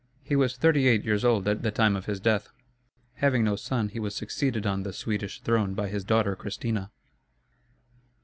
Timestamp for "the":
1.61-1.69, 4.81-4.93